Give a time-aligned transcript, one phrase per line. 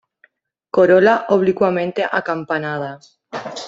[0.71, 2.97] Corola oblicuamente acampanada.